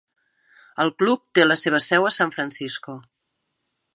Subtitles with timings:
[0.85, 2.99] El club té la seva seu a San Francisco.